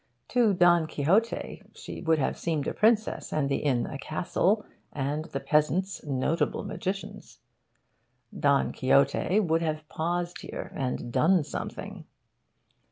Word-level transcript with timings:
To 0.29 0.55
Don 0.55 0.87
Quixote 0.87 1.61
she 1.75 2.01
would 2.01 2.17
have 2.17 2.35
seemed 2.35 2.65
a 2.65 2.73
princess, 2.73 3.31
and 3.31 3.47
the 3.49 3.57
inn 3.57 3.85
a 3.85 3.99
castle, 3.99 4.65
and 4.91 5.25
the 5.25 5.39
peasants 5.39 6.03
notable 6.05 6.63
magicians. 6.63 7.37
Don 8.35 8.71
Quixote 8.71 9.39
would 9.39 9.61
have 9.61 9.87
paused 9.89 10.41
here 10.41 10.71
and 10.75 11.13
done 11.13 11.43
something. 11.43 12.05